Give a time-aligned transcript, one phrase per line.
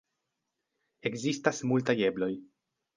[1.11, 2.35] Ekzistas multaj ebloj.